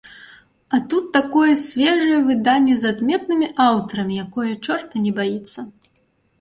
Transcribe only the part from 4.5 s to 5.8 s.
і чорта не баіцца.